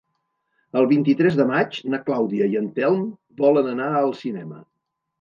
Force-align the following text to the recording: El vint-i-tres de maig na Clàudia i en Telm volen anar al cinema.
El 0.79 0.87
vint-i-tres 0.91 1.37
de 1.41 1.45
maig 1.51 1.79
na 1.95 2.01
Clàudia 2.09 2.49
i 2.55 2.59
en 2.65 2.73
Telm 2.81 3.07
volen 3.45 3.73
anar 3.79 3.95
al 4.05 4.15
cinema. 4.27 4.63